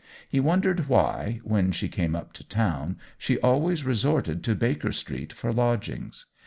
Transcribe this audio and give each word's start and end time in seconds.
He 0.27 0.39
wondered 0.39 0.89
why, 0.89 1.41
when 1.43 1.71
she 1.71 1.87
came 1.87 2.15
up 2.15 2.33
to 2.33 2.43
town, 2.47 2.97
she 3.19 3.37
always 3.41 3.83
resorted 3.85 4.43
to 4.45 4.55
Baker 4.55 4.91
Street 4.91 5.31
for 5.31 5.53
lodgings. 5.53 6.25